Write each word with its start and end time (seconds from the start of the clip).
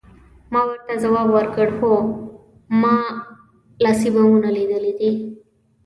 ما 0.51 0.61
ورته 0.69 0.93
ځواب 1.03 1.27
ورکړ، 1.33 1.67
هو، 1.79 1.91
ما 2.81 2.95
لاسي 3.83 4.09
بمونه 4.13 4.49
لیدلي 4.55 4.91
دي. 4.99 5.11